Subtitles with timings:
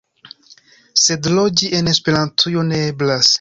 [1.01, 3.29] Sed loĝi en Esperantujo ne eblas.